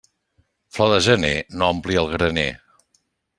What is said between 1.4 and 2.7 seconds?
no ompli el graner.